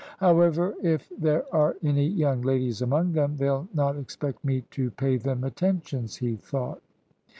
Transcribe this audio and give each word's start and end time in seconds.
"However, 0.17 0.73
if 0.81 1.11
there 1.15 1.45
are 1.53 1.75
any 1.83 2.07
young 2.07 2.41
ladies 2.41 2.81
among 2.81 3.11
them, 3.11 3.37
they'll 3.37 3.69
not 3.71 3.99
expect 3.99 4.43
me 4.43 4.61
to 4.71 4.89
pay 4.89 5.17
them 5.17 5.43
attentions," 5.43 6.15
he 6.15 6.37
thought. 6.37 6.81